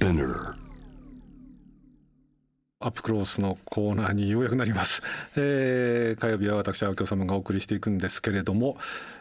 [0.00, 0.54] Spinner
[2.82, 5.02] アップクロースのコーナーにようやくなります、
[5.36, 8.78] えー、火曜日は私青木治がお送りしていくんですけれども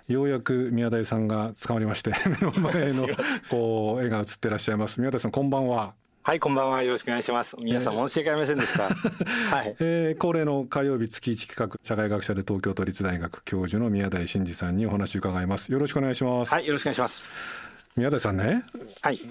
[0.08, 3.10] ようやく宮台さんが捕まりまして 目の前の
[3.52, 6.84] こう絵が映ってらっしゃいます宮台さんこんばんははい、こんばんは。
[6.84, 7.56] よろしくお願いします。
[7.60, 8.84] 皆さん、申し訳ありませんでした。
[8.84, 9.76] はい。
[9.80, 15.72] えー、恒例の火曜日月一企画、社会学者で東京都立大学教授の宮台真司さんにお話を伺います。
[15.72, 16.54] よろしくお願いします。
[16.54, 17.69] はい、よろしくお願いします。
[17.96, 18.64] 宮台さんね、
[19.02, 19.22] はい、いっ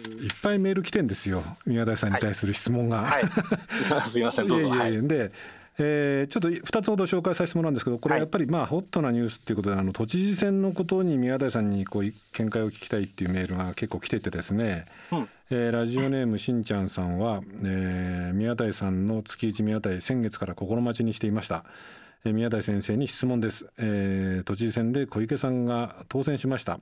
[0.42, 1.42] ぱいメール来てんですよ。
[1.66, 3.02] 宮台さんに対する質問が。
[3.02, 3.22] はい。
[3.22, 4.74] はい、 すみません、どうぞ。
[4.74, 5.32] いやいやで、
[5.78, 21.64] えー、ちょっと2つほど紹介させてもらうんですけどこれやっぱりまあホットなニュースっていうことであの都知事選のことに宮台さんにこう見解を聞きたいっていうメールが結構来ててですね、うんえー、ラジオネームしんちゃんさんは、えー、宮台さんの月一宮台先月から心待ちにしていました。
[22.24, 26.80] 宮台先生に質問です、えー、都知事選で小池さんが当選しました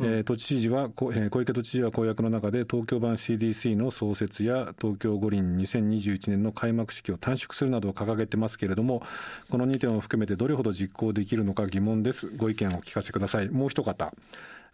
[0.00, 9.02] えー、都知事は、小池都知事は公約の中で東京版 CDC の創設や東京五輪2021年の開幕式を短縮するなどを掲げてますけれども
[9.50, 12.28] この2点を含めてどれほど実行できるのか疑問です。
[12.36, 13.48] ご意見をお聞かせください。
[13.48, 14.12] もう一方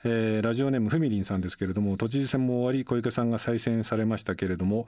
[0.03, 4.87] えー、ラジオネームふみりんさんですけれども都知事選も終わり小池さんが再選されましたけれども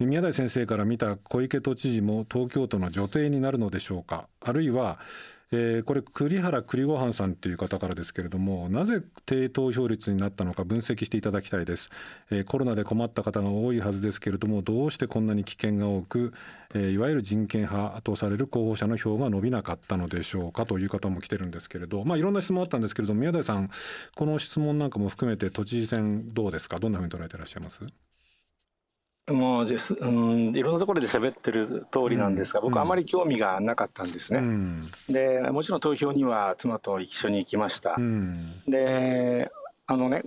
[0.00, 4.26] 宮台先生から見た小池都知事も東京都の女帝になるのでしょうか。
[4.40, 4.98] あるいは
[5.56, 11.90] えー、これ栗原栗ごはんさんという方からですけれどもなぜ低投票率になったのか分析していただきたいです、
[12.32, 16.34] えー、コロナで困った方が多いはずですけれどもどうしてこんなに危険が多く、
[16.74, 23.68] えー、いわゆる人権派とされる候補者の票が伸びなかったのでしょうかという方も来てるんですけれどまあいろんな質問あったんですけれども宮台さん
[24.16, 26.78] この質問なんかも含めて都知事選どうですか？
[26.78, 27.84] どんなふうに捉えてらっしゃいます？
[29.30, 37.94] もうです、うん、いろんなところで喋ってる通りなんですが、僕、あまり興味がなかったんですね、うん、でもちろん投票には妻と一緒に行きました。
[37.96, 38.36] うん、
[38.68, 39.50] で
[39.86, 40.22] あのね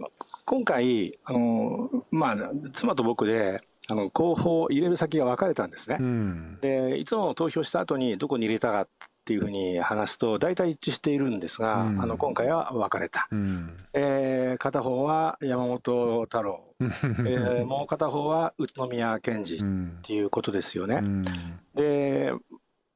[0.45, 2.37] 今回あの、まあ、
[2.73, 5.97] 妻と僕であの候補を入れる先が分かれたんですね。
[5.99, 8.87] うん、でいつも投票した後にどこに入れたかっ
[9.27, 19.61] ていうふうに話すと大体一致しているんですが、うん、あの今回は分かれた、うん、えー、片方は山本太郎、 えー、もう片方は宇都宮健治っ
[20.01, 20.99] ていうことですよね。
[21.01, 21.25] うん、
[21.75, 22.31] で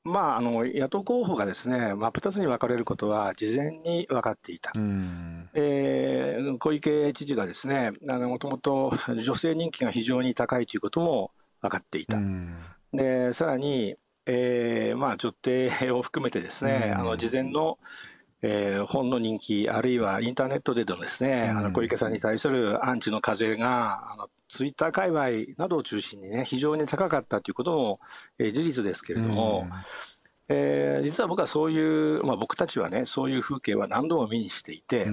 [0.04, 11.32] まあ、あの野党候補がですね真っ二つに分かれることは事前に分かっていた、うん、えー、小池知事がですねもともと女性人気が非常に高いということも
[11.62, 12.56] 分かっていた、うん、
[12.94, 13.96] でさらに
[14.26, 17.80] えー、まあ、女帝を含めてですね、あの事前の、
[18.44, 28.00] えー、本の人気、あるいはインターネットでのですね、あの小池さんに対するアンチの風が、あのツイッター界隈などを中心にね、非常に高かったということも、
[28.38, 29.68] えー、事実ですけれども、
[30.50, 31.80] えー、実は僕はそうい
[32.20, 35.06] う、まあ、僕たちはね、そういう風景は何度も目にしていて、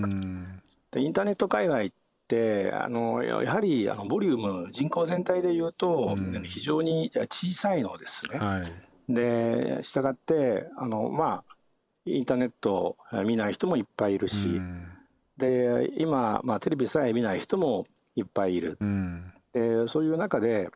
[0.91, 1.89] でインターネット界隈っ
[2.27, 8.39] てあのやはりあのボリューム人口全体でいうと、非常に小さいのですね。
[8.39, 11.57] はいで従ってあのまあ
[12.05, 14.89] インターネットを見ない人もいっぱいいるし、うん、
[15.37, 17.87] で今、まあ、テレビさえ見ない人も
[18.17, 20.71] いっぱいいる、うん、でそういう中で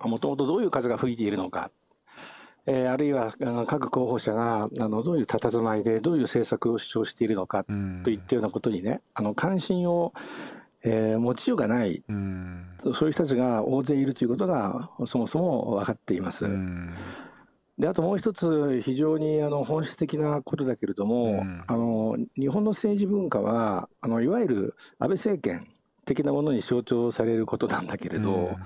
[0.00, 1.70] もともとどういう風が吹いているのか、
[2.66, 3.34] えー、あるいは
[3.66, 7.64] 各候補者があのどういう佇まいでどういう政策を主張しているのか
[8.02, 10.12] といったようなことにねあの関心を
[10.84, 16.46] えー、持ちようがない、うん、そういう人たちが大勢いるということがそもそも分かっています。
[16.46, 16.94] うん、
[17.78, 25.68] であともう一つ非常にあの本質的なことだけれども、うん、あの日本の政治文化はあのいわゆる安倍政権
[26.04, 28.56] 的なものに象徴されることなんだけれど、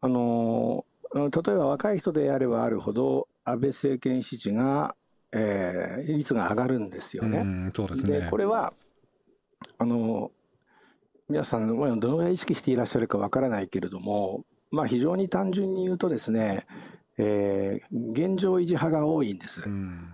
[0.00, 0.84] あの
[1.14, 4.96] 例えば若い人であればあるほど安倍政権支持が、
[5.32, 7.70] えー、率が上がるんですよね。
[7.74, 8.22] そうですね。
[8.22, 8.72] でこれは
[9.78, 10.32] あの
[11.32, 16.66] 皆さんどのぐらい意識していらっしゃるかわからないけれども、まあ、非常に単純に言うとですね、
[17.16, 19.62] えー、現状維持派が多いんです。
[19.64, 20.12] うん、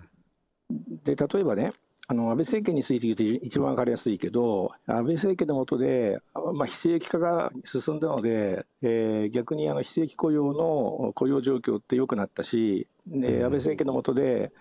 [1.02, 1.72] で例えばね
[2.06, 6.20] あの安倍政権について言うと一番分かりやすいけど安倍政権の下で、
[6.54, 14.52] まあ、非正規化が進んだので、えー、逆にあの非正規雇用の雇用状況って良くなったし、で安倍政権の下で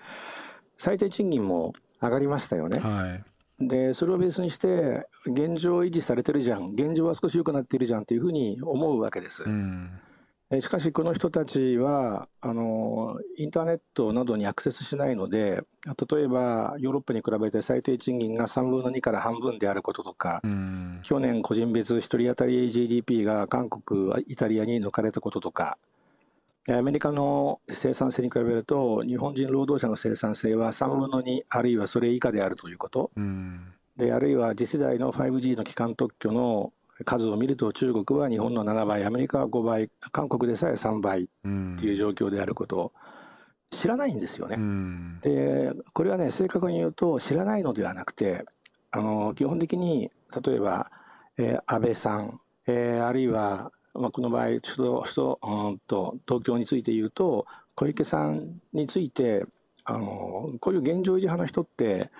[0.75, 2.79] 最低賃金も上がりましたよね。
[2.79, 3.23] はい
[3.59, 6.69] でそれをベースにして現状維持されてるじゃん。
[6.69, 9.43] 現状は少し良くなっているじゃんというふうに思うわけです。
[9.43, 9.89] うん。
[10.61, 15.61] しかしこの人たちはあのインターネットなどにアクセスしないので
[16.09, 25.77] 例えばヨーロッパに比べて最低賃金が3分の2から半分であることとか、うん、去年個人別1人当たり GDP が韓国イタリアに抜かれたこととか
[26.69, 36.73] アメリカの生産性に比べると日本人労働者の生産性は3分の2あるいはそれ以下であるということ、うん、であるいは次世代の 5G の基幹特許の
[37.05, 41.27] 数を見ると中国は日本の7倍アメリカは5倍韓国でさえ3倍っ
[41.79, 42.93] ていう状況であることを
[43.69, 44.55] 知らないんですよね。
[44.57, 48.45] うん、でこれはね正確に言うと知らないのではなくて
[48.91, 50.09] あの基本的に
[50.45, 50.91] 例えば、
[51.37, 57.45] えー、安倍さん、えー、あるいは、まあ、この場合首都首都うんと東京について言うと
[57.75, 59.45] 小池さんについて
[59.85, 62.11] あのこういう現状維持派の人って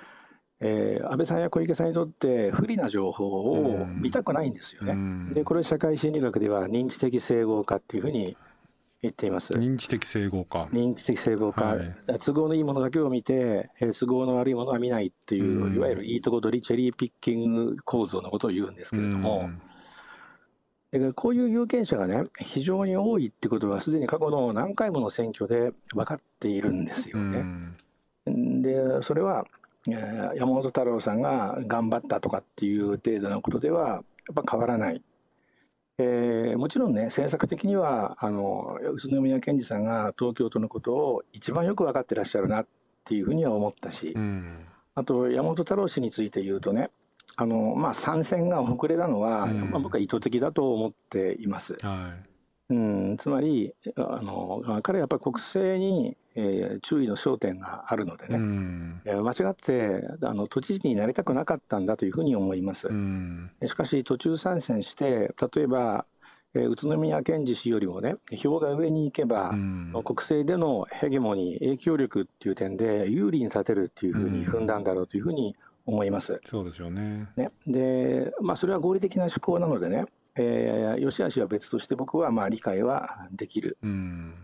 [0.60, 4.94] えー、安倍さんや小池さんにとって不利な情報を見たくないんですよね。
[4.94, 8.36] うん、でこれ社会心理学では認知的整合化っていうふうに
[9.04, 9.54] 言っています。
[9.54, 10.68] 認知的整合化。
[10.74, 11.66] 認知的整合化。
[11.66, 19.52] はい、都合のいいものだけを見て、都合の悪いものは見ないっていう、うん、いわゆるいいとこ取りチェリーピッキング構造のことを言うんですけれども、
[20.94, 27.46] うん、こういう有権者がね、非常に多いってことは、すでに過去の何回もの選挙で分かっているんですよね。
[28.26, 29.46] うん、で、それは、
[29.90, 34.04] え山本太郎さんが頑張ったとかっていう程度のことではやっ
[34.36, 35.02] ぱ変わらない。
[36.00, 42.68] えー、もちろんね政策的にはあの宇都宮健児さんが東京都のことを一番よく分かってらっしゃるなっ
[43.04, 46.92] ていうふうには思ったし、うん、あと山本太郎氏について言うとね
[47.38, 51.78] あの、まあ、参戦が遅れたのは、うん、まあ、僕は意図的だと思っています。
[51.82, 52.28] はい。
[52.70, 62.90] うん、つまりあの彼はやっぱり国政に、えー、注意の焦点があるのでね、うん、間違ってあの都知事になりたくなかったんだというふうに思います。
[62.90, 66.06] うん、しかし途中参戦して例えば
[66.54, 75.56] えー、宇都宮健治氏よりもね票が上に行けば、うん、国政でのヘゲモニー影響力っていう点で有利に立てるっていうふうに踏んだんだろうというふうに
[75.88, 76.40] 思います。
[76.46, 77.28] そうですよね。
[77.36, 77.50] ね。
[77.66, 80.06] で、まあ、それは合理的な思考なのでね
[80.40, 84.36] えー、良し悪しは別として僕はまあ理解はできる、うん、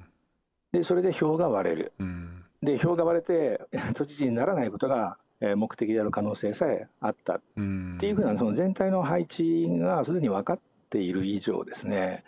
[0.71, 3.61] でそれで票が割れる、うん、で票が割れて
[3.93, 5.17] 都知事にならないことが
[5.55, 12.23] 目的である可能性さえあった、うん、っていうふうなその全体の配置がすでに分かっている以上ですね。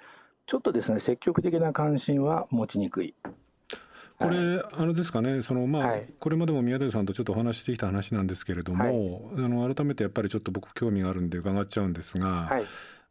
[0.48, 3.16] ちょっとですね積極的な関心は持ちにくい。
[4.18, 12.66] これ、あれですかね、そのまあ、はい、これまでも宮台さんとちょっとお話してきた話なんですけれども、はい、あの改めてやっぱりちょっと僕興味があるんで伺っちゃうんですが、はい、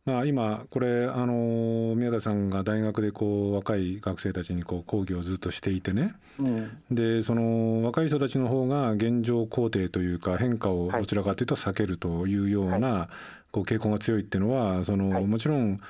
[0.07, 13.09] まあ、今これあの宮田さんが大学でこう若い学生たちにこう講義をずっとしていてね、うん、でその若い人たちの方が現状肯定というか変化をどちらかというと避けるというような
[13.51, 15.81] こう傾向が強いっていうのはその、もちろん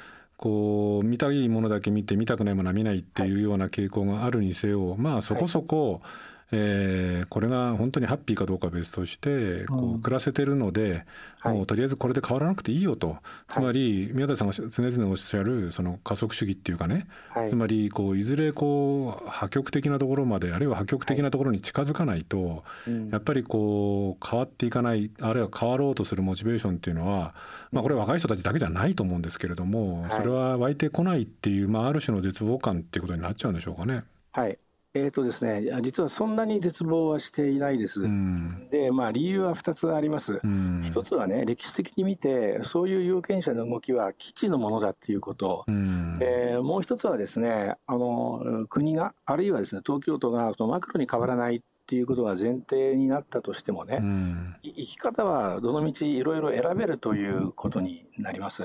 [0.45, 11.05] こう見たいものだけ見て見たくないものは見ないっていうような傾向があるにせよまあそこそこ、はいえー、これが本当にハッピーかどうかは別としてこう暮らせてるので、
[11.45, 13.17] うん、もうとりあえずこれで変わらなくていいよと、
[13.49, 22.53] つまり宮田さんが常々おっしゃるその加速主義っていうかね、はい、つまりこういずれこう破局的なところまであるいは破局的なところに近づかないと、は
[22.89, 27.35] い、やっぱりこう変わっていかないあるいは変わろうとするモチベーションっていうのは、
[27.73, 34.05] まあ、これは若い人たちだけじゃないと思うんですけれども、それは湧いてこないっていう、まあ、ある種の絶望感っていうことになっちゃうんでしょうかね。
[34.33, 34.59] はい
[34.97, 38.03] えーとですね、実はそんなに絶望はしていないです。
[38.03, 40.41] うん、で、まあ、理由は2つあります。
[40.45, 58.63] うん、1つはね、歴史的に見て、そういう有権者の動きは基地のものだっていうこと、うん、でもう1つはですねあの、国が、あるいはですね東京都がマクロに変わらないっていうことが前提になったとしてもね、うん、生き方はどの道いろいろ選べるということになります。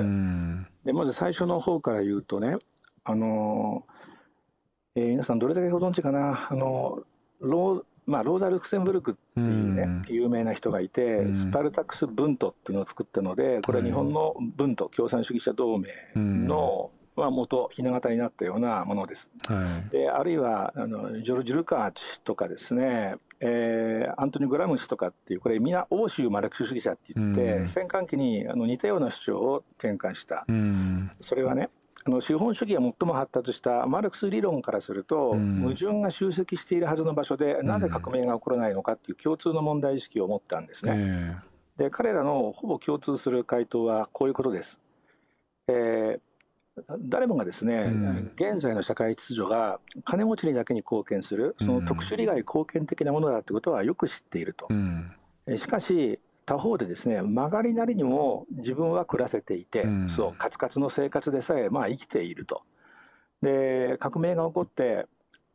[0.86, 2.57] でまず最初の方から言うとね、
[3.04, 3.83] あの
[5.00, 6.48] えー、皆さんどれだけご存知かな？
[6.50, 7.00] あの
[7.40, 19.32] ロー,、まあ、ローザ・ルクセンブルクっていうね、うん、有名な人がいて、うん、スパルタクス・ブントっていうのを作ったのでこれは日本のブント共産主義者同盟の、まあ、元ひな形になったようなものです。
[19.48, 31.70] はい、であるいはあのジョルジュ・ルカーチとかですね、えー、アントニー・グラムスとかっていうこれ皆欧州マルクス主義者って言って、うん、戦艦機にあの似たような主張を転換した、うん、それはね
[32.06, 41.38] あの資本主義が最も発達したマルクス理論からすると、うん、矛盾が集積しているはずの場所でなぜ革命が起こらないのかっていう共通の問題意識を持ったんですね。
[41.78, 44.80] で彼らのほぼ共通する回答はこういうことです。
[45.68, 54.68] えー、誰もがですね、うん、現在の社会秩序が金持ちにだけに貢献するその特殊利害貢献的なものだってことはよく知っていると。
[54.70, 55.12] うん、
[55.58, 62.64] しかし他方でですね曲がりなりにも自分は暮らせていて、うん、そうカツカツの生活でさえまあ生きていると。
[63.44, 65.06] で革命が起こって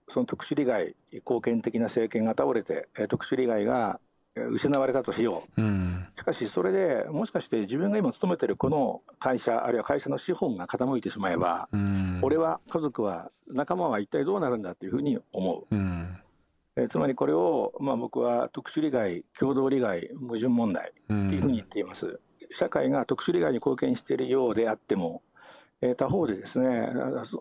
[0.09, 3.99] その特殊利害貢献的な政権が倒れて特殊利害が
[4.37, 16.17] 失われたとしよう、うん、しかしそれでもしかして自分が今勤めてるこの会社あるいは会社の資本が傾いてしまえば、うん、俺は家族は仲間は一体どうなるんだというふうに思う、うん、
[16.76, 22.21] えつまりこれを、まあ、僕は特殊利害共同利害矛盾問題っていうふうに言っています。
[22.50, 25.23] 社会が特殊利害に貢献しているようであっても、
[25.81, 26.88] えー、他方でですね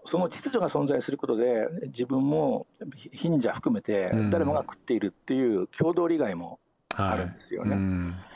[0.05, 2.67] その秩序が存在することで自分も
[3.11, 6.59] 貧者含めて誰もが食っているっていう共同利害も
[6.95, 7.75] あるんですよね。
[7.75, 8.32] はい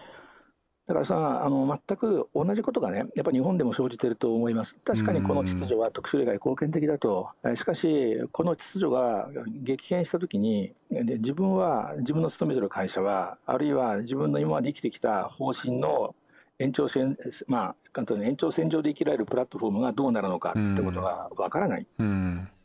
[0.87, 4.79] だからさ、あの全く同じことがね、やっぱり日本でも生じていると思います。
[4.85, 9.29] 確かにこの秩序は特殊例外貢献的だと、しかし、この秩序が
[9.63, 16.15] 激変したときに、で自分は、自分の勤めてる会社は、あるいは自分の今まで生きてきた方針の
[16.57, 17.17] 延長線、
[17.47, 21.87] まあ、簡単に延長線上で生きられるプラットフォームがどうなるのかってことがわからない。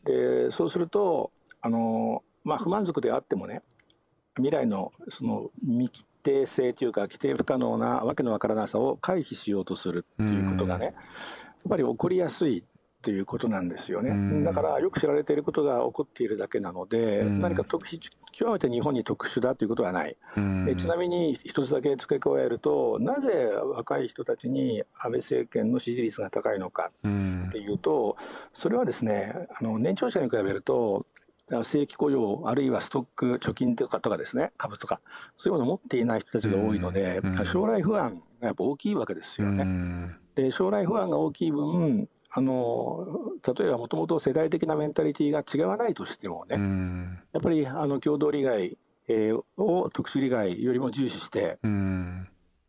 [0.05, 3.63] で、そうすると、あの、まあ、不満足であってもね、
[4.35, 10.95] 未来のその見切定性というか規定不可能なわけのわからなさを回避しようとするっていうことがね、やっ
[11.69, 12.65] ぱり起こりやすい
[13.01, 14.43] ということなんですよね。
[14.43, 17.85] だからよく知られていることが起こっているだけなので、何か特
[18.31, 20.15] 極めて日本に特殊だということはない。
[20.77, 23.29] ちなみに一つだけ付け加えると、なぜ
[23.75, 28.15] 若い人たちに安倍政権の支持率が高いのかっていうと、
[28.53, 31.05] それはですね、あの年長者に比べると、
[31.63, 34.99] 正規雇用、あるいはストック、貯金とかとかですね、株とか、
[35.37, 40.15] そういうものを持っていない人たちが多いので、将来不安がやっぱ大きいわけですよね。
[40.35, 43.05] で、将来不安が大きい分、あの、
[43.55, 46.55] 例えばもともと世代的なメンタリティーが違わないとしてもね、
[47.31, 51.59] やっぱりあの共同利害、えー、を特殊利害よりも重視して、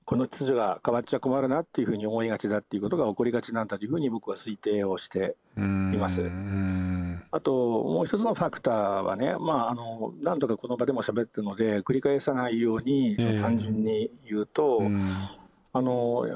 [0.05, 6.21] この秩序が変わっちゃ困るなっていうふうに思いがちだっていうことが起こりがちなんだというふうに僕は推定をしています。
[7.35, 14.81] あともう一つのファクターはね、まあ、あの何度かこの場でも喋ってるので繰り返さないように単純に言うと、
[15.73, 16.26] あのこ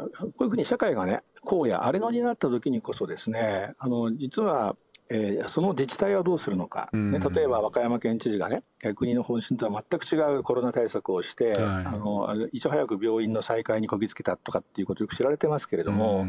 [0.41, 4.75] ういうふうに社会がねこうや荒れ野になった時にこそですねあの実は
[5.11, 8.63] えー、その自治体はどうするのか、ね、例えば和歌山県知事がね、
[8.95, 16.27] 国の方針とは全く違うコロナ対策をして、はい、あのいち早く病院の再開にこぎつけたとかっていうことよく知られてますけれども、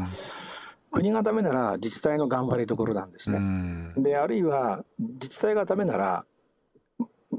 [0.90, 3.92] 国がダメなら自治体の頑張りどころなんですね。
[3.96, 6.24] であるいは自治体がダメなら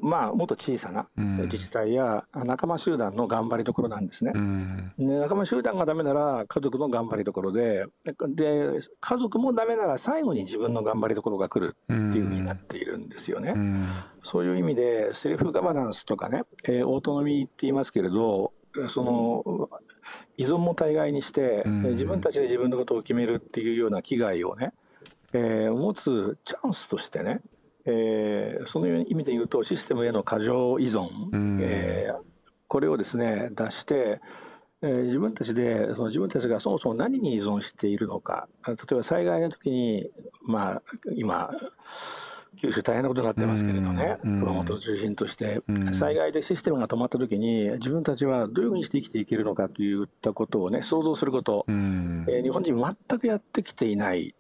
[0.01, 4.31] まあ、もっと小さな自治体や仲間集団の頑張りどころなんですね。
[4.33, 7.85] うん、仲間集団がダメなら家族の頑張りどころで、
[8.29, 13.53] で、家族もダメなら最後に自分の頑張りどころが来るっていうふうになっているんですよね。
[13.55, 13.87] うん、
[14.23, 18.53] そういう意味で、セルフガバナンスとかね、えー、オートノミーって言いますけれど、
[18.89, 19.69] その、
[20.37, 24.73] 依存も大概にして、うん、自分たちで自分のことを決めるっていうような危害をね、
[25.33, 27.41] えー、持つチャンスとしてね、
[27.85, 32.21] えー、その意味で言うとシステムへの過剰依存、うん、えー、
[32.67, 34.21] これをですね出して、
[34.81, 40.09] えー、自分たちでその自分たちがそもそも何に依存しているのか例えば災害の時に
[40.43, 40.81] まあ
[41.15, 41.49] 今
[42.59, 45.61] 九州大変なことになってますけれどね、熊本を中心として、
[45.93, 54.35] 災害でシステムが止まった時に、自分たちはどういうふうにして生きていけるのかといったことをね、想像すること、えー、日本人全くやってきていない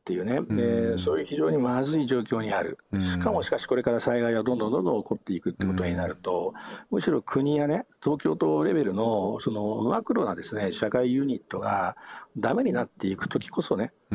[0.00, 6.54] っていうね、でそういう非常にまずい状況にある、しかもしかしこれから災害がどんどんどんどん起こっていくってことになると、
[6.90, 11.96] むしろ国やね、東京都レベルのそのマクロなですね社会ユニットが
[12.36, 14.14] ダメになっていくときこそね、え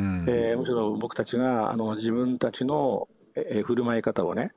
[0.54, 4.52] ー、むしろ僕たちがあの自分たちの、えー、振る舞い方をね、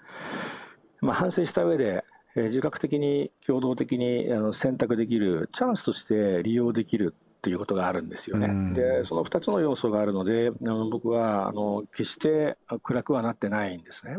[1.01, 2.03] まあ、反省した上で、
[2.35, 8.47] えー、自覚的に共同的にあの選択できるチャンスとして利用できるっていうことがあるんですよね。
[8.47, 14.17] うん、で、その2つの要素があるので、あの僕はあの決して暗くはなってないんですね。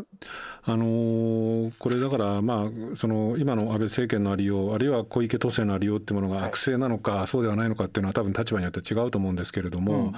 [0.63, 9.93] あのこれだからまあその今の安倍政権のありようあるいは小池都政のありようっていうものが悪性なのか、はい、そうではないのかっていうのは多分立場によって違うと思うんですけれども。
[9.93, 10.13] うん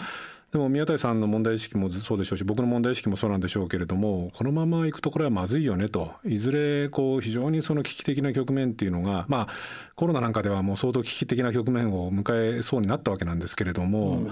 [0.53, 9.47] でも宮台さんの問題意識もそうでしょうし僕の問題意識もそうなんでしょうけれどもこのままいくとこれはまずいよねといずれこう非常にその危機的な局面っていうのがまあ
[9.95, 14.17] コロナなんかではもう相当危機的な局面を迎えそうになったわけなんですけれども。
[14.17, 14.31] うん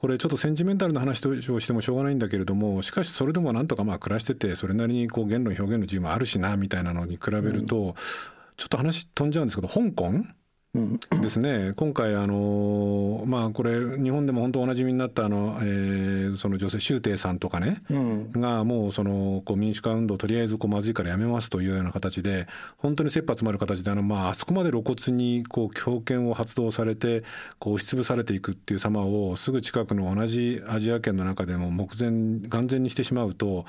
[0.00, 7.96] これちょっとセンチメンタルな話としてもしょうがないんだけれどもしかしそれでもなんとかまあ暮らしててそれなりにこう言論表現の自由もあるしなみたいなのに比べると、
[8.56, 10.24] ちょっと話飛んじゃうんですけど香港
[10.74, 22.46] ですね、今回あの、まあ、これ、日本でも本当おなじみになったあの、えー、その女性、周庭さんとかね、うん、がもうそのこう民主化運動、とりあえずこうまずいからやめますというような形で、
[22.76, 27.24] 本当に切羽詰まる形で、あのまあ、あそこまで露骨にこう強権を発動されて、
[27.58, 33.64] こう押しつぶされていくっていう様を、すぐ近くの同じアジア圏の中でも目前、眼前にしてしまうと、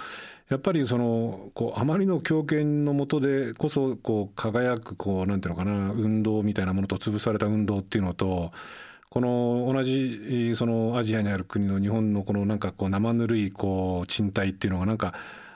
[0.49, 8.51] やっぱりそのこうあまりの強権のもとでこそこう輝くこうなんていうのかな運動みたいなものと潰された運動っていうのと
[9.09, 15.15] この同じそのアジアにある国の日本のこのなんかこう生ぬるいこう賃貸っていうのがなんか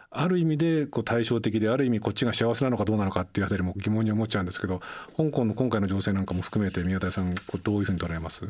[0.10, 4.80] ある意味でこう対照的である意味こっちが幸せなのかどうなのかっていうあたりも疑問に思っちゃうんですけど
[5.18, 8.46] 香港の今回の情勢なんかも含めて宮台さんこれどういうふうに捉えます？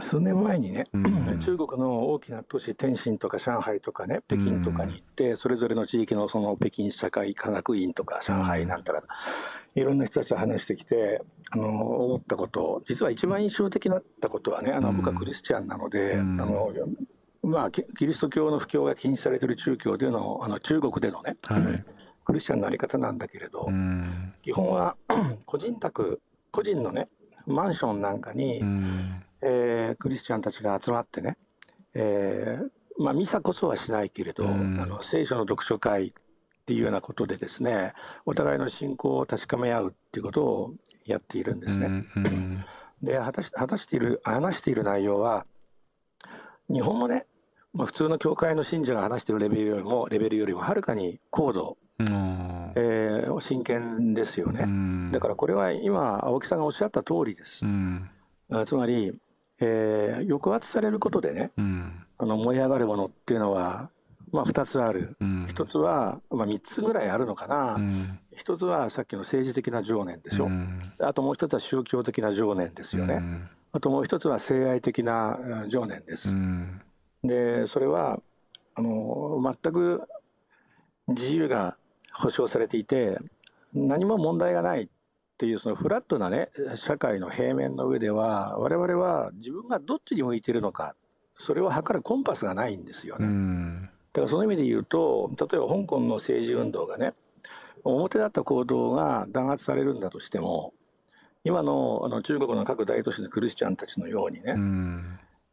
[0.00, 9.02] 数年前にね、 うん、中国の大きな都市、天津とか上海とかね、北京とかに行って、それぞれの地域のその北京社会科学院とか上海なんたら、
[9.74, 16.72] いろんな人たちと話してきて、あの、思ったこと、実は一番印象的だったことはね、あの、僕はクリスチャンなので、あの、
[17.42, 21.84] まあ、キリスト教の布教が禁止されている中教での、あの、中国でのね、はい、
[22.24, 23.68] クリスチャンのあり方なんだけれど、
[24.42, 24.96] 基本は
[25.46, 27.06] 個人宅、個人のね、
[27.46, 28.62] マンションなんかに、
[29.42, 31.36] えー、クリスチャンたちが集まってね、
[31.94, 36.12] えー、まあ、ミサこそはしないけれど、あの聖書の読書会っ
[36.66, 37.94] ていうようなことでですね、
[38.26, 42.04] お互いの信仰を確かめ合うっていうことをやっているんですね。
[43.02, 45.46] で果たし果たしている話している内容は
[46.68, 47.26] 日本もね、
[47.72, 55.12] まあ、普通の教会の信者が話しているレベルよりもレベルよりもはるかに高度、えー、真剣ですよね。
[55.12, 57.64] だからこれは今青木さんがおっしゃった通りです。
[58.66, 59.14] つまり
[59.60, 63.90] えー、抑圧されることでね、うん、あの燃え上がるものっていうのは、
[64.32, 76.34] まあ、2つある、うん、1つは、まあ、3つぐらいあるのかな、うん、1つはさっきの政治的な情念でしょ、うん、あともう1つは宗教的な情念ですよね、うん、あともう1つは性愛的な情念です。
[77.22, 78.18] でそれは
[78.74, 80.02] あの全く
[81.08, 81.76] 自由が
[82.14, 83.18] 保障されていて
[83.74, 84.88] 何も問題がない
[85.40, 90.94] っていうそのフラットなね社会の平面の上では我々は自分がどっちに向いてるのか
[91.38, 93.88] それを測るコンパスがないんですよね。
[94.12, 97.14] だからその意味で言うと例えば香港の政治運動がね
[97.84, 100.74] 表立った行動が弾圧されるんだとしても
[101.42, 104.54] 今のあの中国の各大都市のクリスチャンたちのようにね、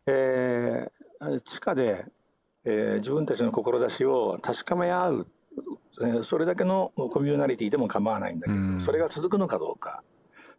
[0.06, 2.08] えー、地下で、
[2.66, 5.28] えー、自分たちの志を確かめ合う
[6.24, 10.04] それだけのコミュナリティでも構わないんだけど、それが続くのかどうか。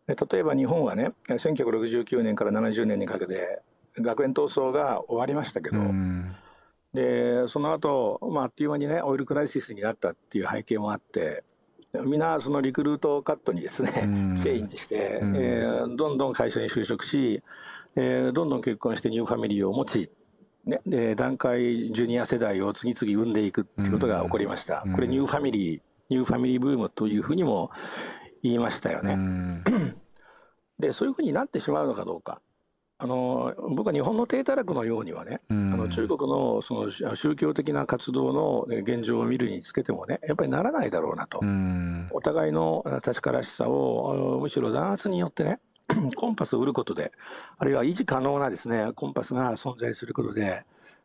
[0.07, 3.61] 例えば日本はね、1969年から70年にかけて
[4.00, 5.78] 学園闘争が終わりましたけど、
[6.95, 11.45] でその後、まあ、あっという間にねオイルクライシスになったっていう背景もあって
[11.93, 17.43] みんなそのリクルートカットにですね、チェインジして、えー、どんどん会社に就職し、
[17.97, 20.10] えー、どんどん結婚してニューファミリーを持ち
[20.69, 27.71] ね、で団塊ジュニア世代を次々生んでいくっていうことが起こりました、これニューファミリーニューファミリーブームというふうにも
[28.43, 29.63] 言いましたよね。
[30.78, 32.41] でそういうふうになってしまうのかどうか。
[33.00, 41.41] あの僕は日本の体たらくのようにはね、あの中国のその宗教的な活動の現状を見るにつけてもね、やっぱりならないだろうなと、
[42.11, 45.61] お互いの確からしさをむしろ弾圧によってね、
[46.17, 47.13] コンパスを売ることで、
[47.59, 50.65] あるいは維持可能なですね、コンパスが存在することで、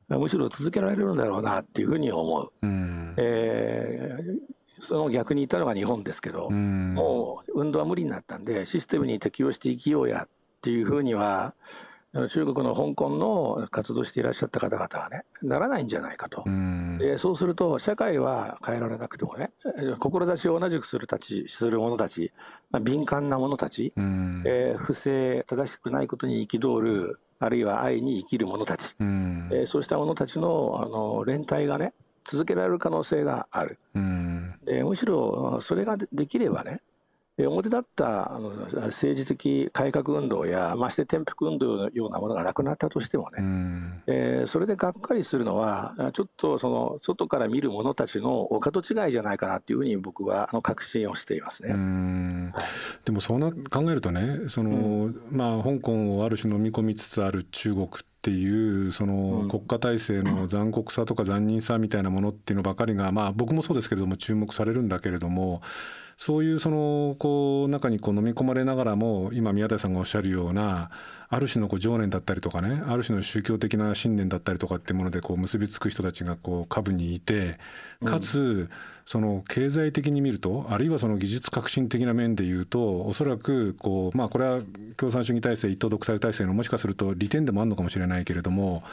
[0.10, 2.52] むしろ続けられるんだろうなっていうふうに思う。
[2.62, 10.30] うん、えー、その逆に言ったのが日本ですけど、うん、もう運動は無理になったんで、システムに適応して生きようやっ
[10.62, 11.56] ていうふうには、
[12.14, 16.44] 中国の香港の活動していらっしゃった方々はね、ならないんじゃないかと。
[17.00, 19.52] でそうすると、社会は変えられなくてもね、
[20.00, 22.32] 志を同じくするたちする者たち、
[22.70, 31.94] まあ、敏感な者たち、えー、不正、正しくないことに憤る、あるいは愛に生きる者たち、えー、そうした者たちのあの連帯がね、
[32.26, 33.80] 続けられる可能性がある。
[34.66, 36.82] でむしろ、それができればね、
[37.38, 52.54] 表立ったあの政治的改革運動や、まして転覆運動のようなものがなくなったとしてもね、うん、えー、それでがっかりするのは、ちょっとその外から見る者たちのお門違いじゃないかなというふうに僕はあの確信をしていますね、
[53.04, 57.90] でもそうな考えるとね、その、うん、まあ、香港をある種飲み込みつつある中国っ
[58.22, 65.62] ていうその国家体制の 残酷さとか残忍さみたいなものっていうのばかりが、まあ、僕もそうですけれども注目されるんだけれども
[66.18, 70.90] そういうそのこう中にこう飲み込まれながらも今宮台さんがおっしゃるような
[71.30, 77.58] ある種のこう情念だったりとかねある種の宗教的な信念だったりとかっていうものでこう結びつく人たちがこう下部にいて
[78.06, 78.70] かつ
[79.06, 84.62] その経済的に見るとあるいはその技術革新的な面で言うとおそらくこうまあこれは
[84.96, 88.84] 共産主義体制一党独裁体制のもしかすると利点でもあるのかもしれないけれども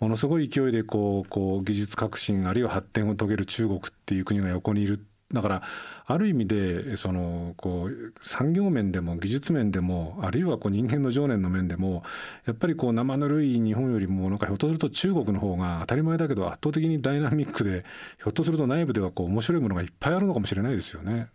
[0.00, 5.62] ものすごい勢いでこうこう技術革新あるいは発展を遂げる中国っていう国が横にいるだから
[6.06, 12.02] ある意味でそのこう産業面でも技術面でもあるいはこう人間の情念の面でも
[12.46, 17.84] やっぱりこう生ぬるい日本よりもなんかひょっとすると中国の方が当たり前だけど圧倒的にダイナミックで
[18.18, 21.28] ひょっとすると内部ではこう面白いものがいっぱいあるのかもしれないですよね。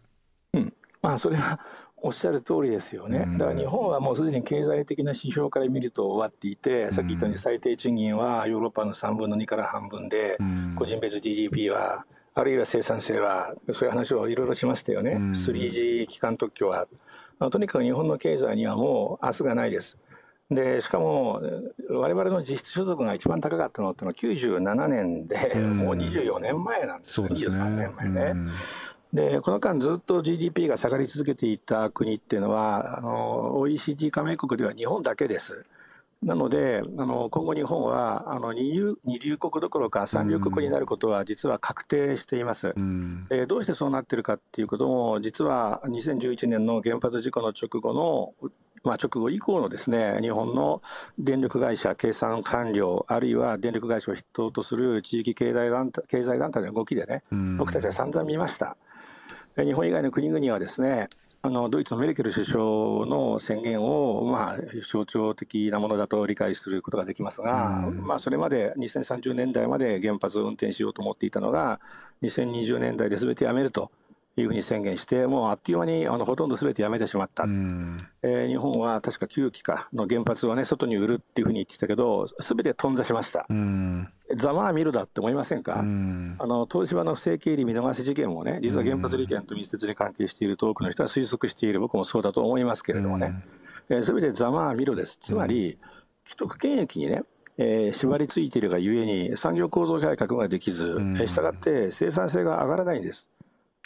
[0.53, 1.59] うん、まあそれは
[1.97, 3.19] おっしゃる通りですよね。
[3.37, 10.37] だから日本はもうすでに経済的な指標から見ると終わっていて、さっき言ったように最低賃金はヨーロッパの3分の2から半分で、
[10.75, 15.15] 個人別 GDP はあるいは生産性は、そういう話をいろいろしましたよね。
[15.15, 16.87] 3G 基幹特許は。
[17.51, 19.97] とにかく日本の経済にはもう明日がないです。
[20.49, 21.41] でしかも
[21.89, 28.51] 我々の実質所得が一番高かったのってのは97年で、もう24年前なんですね、ですね23年前ね。
[29.13, 35.65] でこの間ずっと GDP が下がり続けていた国っていうのはあの OECD 加盟国では日本だけです。
[36.23, 48.33] なので、あの今後、日本はあの二流二流国どころか三流国になることは実は確定しています、うん、でどうしてそうなっているかっていうことも、実は2011年の原発事故の直後の、
[48.83, 50.81] まあ、直後以降のですね日本の
[51.17, 58.77] 電力会社、経産官僚、あるいは電力会社を筆頭とする地域経済団体経済団体の動きでね、うん、僕たちは散々見ました。
[59.55, 61.09] 日本以外の国々はですね
[61.45, 62.63] あのドイツのメルケル首相
[63.05, 71.81] の宣言を、まあ、象徴的なものだと理解することができますが、まあ、それまで2030年代まで原発を運転しようと思っていたのが、
[72.21, 73.91] 2020年代で全てやめると
[74.35, 83.45] いうふうに宣言して、もうあっという間にあのほとんどすべてやめてしまった、えー、日本は確か9基かの原発を、ね、外に売るっていうふうに言ってたけど、すべて頓挫しました。
[84.35, 93.45] ざまあ見るだって思いませんか、あの東芝の不正経理見逃し事件もね、実は原発利権と密接に関係していると多くの人は推測している、僕もそうだと思いますけれどもね、
[94.01, 95.17] すべ、てざまあ見るです。
[95.17, 95.77] つまり、
[96.25, 97.23] 既得権益にね、
[97.57, 100.95] えー、縛り付いているがゆえに産業構造改革ができず、
[101.27, 103.29] したがって生産性が上がらないんです。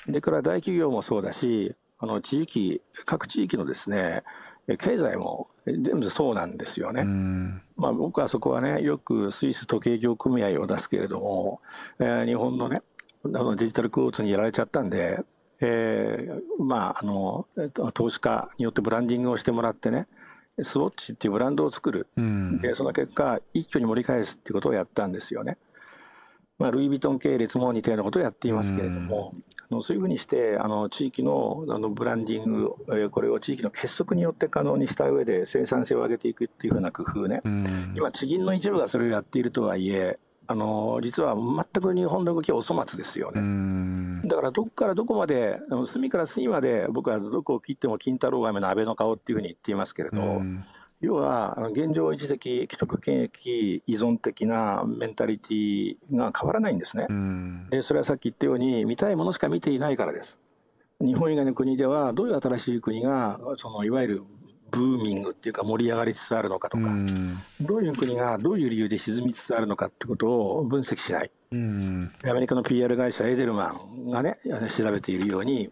[0.08, 4.24] でから大企業もそうだし、あの地域、各地域のですね、
[4.78, 7.04] 経済も全部そうなんですよね。
[7.78, 11.62] まあ、僕はそこはね、よくスイス時計業組合を出すけれども、
[12.00, 12.82] えー、日本のね、
[13.24, 15.24] あのデジタルクォーツにやられちゃったんで、
[15.60, 17.48] えー、まあ、あの、
[17.94, 20.08] 投資家によってブランディングをしてもらってね、
[20.62, 22.08] スウォッチっていうブランドを作る。
[22.62, 25.58] で、その結果、一挙に盛り返すっていうことをやったんですよね。
[26.60, 29.34] まあ、ルイ・ヴィトン系列も似たようなことをやっていますけれども、
[29.70, 37.42] あのそういうふうにしてあの地域のあのブランディング、えー、これを地域の結束によって可能にした上で生産性を上げていくっていうふうな工夫ね、
[37.96, 40.18] 今地銀の一部がそれをやっているとはいえ
[40.50, 44.22] あの実は全く日本の動きはお粗末ですよね。
[44.26, 50.42] だからどこからどこまで、隅から隅まで僕はどこを切っても金太郎飴の安倍の顔っていうふうに言っていますけれど、
[51.00, 57.08] 要は現状維持的、既得権益依存的なメンタリティが変わらないんですね。
[57.70, 60.40] でそれはさっき言ったように、見たいものしか見ていないからです。
[61.00, 64.24] 日本以外の国では、どういう新しい国が、そのいわゆる
[64.72, 66.90] ブーミングっていうか盛り上がりつつあるのかとか、
[67.62, 71.32] どういう国がどういう理由で沈みつつあるのかってことを分析しない。
[71.52, 71.56] ア
[72.34, 74.40] メリカの PR 会社エデルマンがね、
[74.76, 75.70] 調べているように、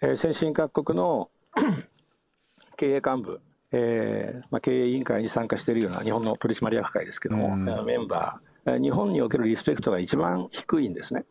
[0.00, 1.30] えー、先進各国の
[2.78, 3.40] 経営幹部、
[3.72, 11.24] えーまあ、経営委員会に参加しているような日本の取締役会ですけども、うん、メンバー、日本におけるリスペクトが一番低いんですね。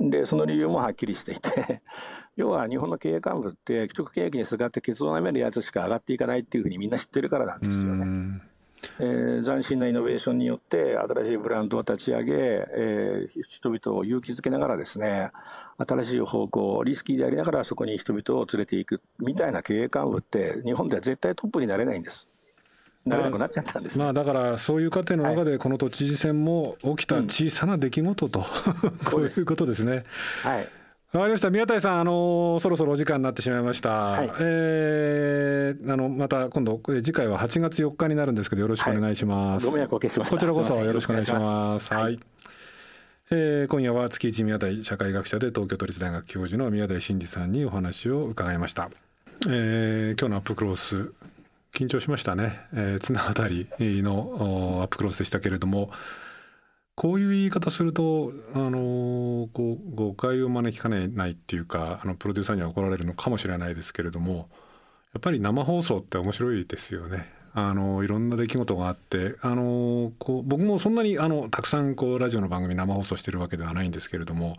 [0.00, 1.82] で、その理由もはっきりしていて
[2.36, 8.04] 要は日本の経営幹部って、既得権益にすがってケツを舐めるやつしか上がっていかないっていうふうにみんな知ってるからなんですよね。
[8.04, 8.42] うん
[8.98, 15.30] えー、斬新なイノベーションによって新しいブランドを立ち上げ、えー、人々を勇気づけながらですね
[15.78, 22.28] 新しい方向リスキーでありながらそこに人々を連れていくみたいな経営幹部って日本では絶対トップになれないんです。
[23.04, 28.46] なれなくなっちゃったんです、ね、まあ、だからそういう過程の中でこの都知事選も起きた小さな出来事と、
[28.82, 30.04] うん、 こういうことですね。
[30.42, 30.68] はい
[31.14, 31.50] わかりました。
[31.50, 33.90] 宮台さん、あのー、そろそろお時間になってしまいました。
[33.90, 39.66] はい、えー、あの、また今度、次回は8月4日になるんですけど、よろしくお願いします。
[39.66, 40.36] はい、ご迷惑をおかけしました。
[40.36, 41.94] こちらこそよろしくお願いします。
[41.94, 42.20] はい、はい、
[43.30, 48.90] えー、今夜は月一宮台社会学者で東京都立大学教授の宮台真司さんにお話を伺いました。
[49.48, 51.12] えー、今日のアップクロース、
[51.72, 52.58] 緊張しましたね。
[52.72, 55.92] えー、綱渡りのアップクロースでしたけれども、
[56.96, 64.48] こういう言い方すると、あのこう誤解を招きかねないっていうかあのプロデューサーには怒られるのかもしれないですけれども
[65.12, 67.32] やっぱり生放送って面白いですよね。
[67.56, 74.56] あのいろんな出来事があってあのこう僕もそんなにあのたくさんこうラジオの番組生放送してるわけではないんですけれども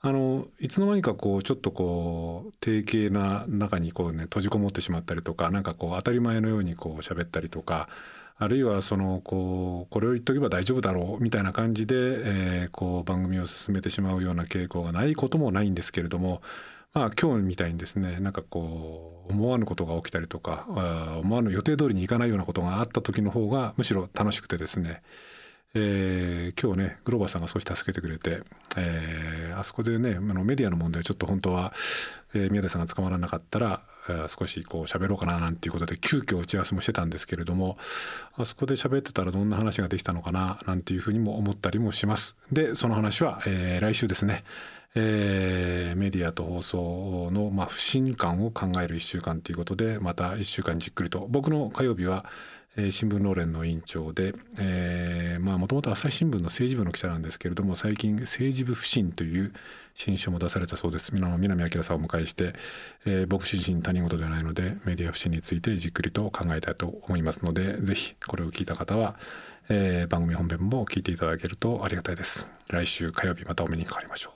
[0.00, 7.88] あのいつの間にかこうちょっとこう定型な中にこうね閉じこもってしまったりとかなんかこう当たり前のようにこう喋ったりとか
[8.38, 16.42] あるいはそのこうこれを言っとけば大丈夫だろうみたいな感じで、えー、こう番組を進めてしまうような傾向がないこともないんですけれども
[16.92, 20.66] まあ今日みたいにですねなんかこう思わぬことが起きたりとか
[21.22, 25.02] 思わぬ予定通りにいかないようなことがあった時の方がむしろ楽しくてですね
[25.78, 28.40] えー、今日ねグローバーさんが少し助けてくれて、
[28.78, 31.74] えー、あそこでねあのメディアの問題ちょっと本当は、
[32.32, 33.82] えー、宮台さんが捕まらなかったら、
[34.28, 37.76] 少しこう喋ろうかななんていうことで急遽打ち合わせもしてたんですけれども
[38.34, 42.36] あそこで喋ってたらどんな話ができたのかななんていうふうにも思ったりもします。
[42.52, 44.44] でその話は、えー、来週ですね。
[44.98, 52.24] えー、メディアと放送の、まあ、不信感を考える1週間ということでまた1週間じっくりと僕の火曜日は、
[52.90, 54.34] 新聞農連の委員長で
[55.40, 59.52] もともと朝日新聞の政治部の記者なんですけれども最近政治部不信という
[59.96, 61.12] 新書も出されたそうです。
[61.14, 62.54] 南明さんをお迎えして、
[63.06, 69.18] えー、僕自身他人事ではないのでメディア不信についてじっくりと考えたいと思いますのでぜひこれを聞いた方は、
[69.70, 72.50] えー、番組本編も聞いていただけるとありがたいです。
[72.68, 74.35] 来週火曜日またお目にかかりましょう。